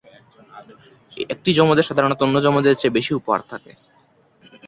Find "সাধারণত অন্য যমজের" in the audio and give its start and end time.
1.89-2.79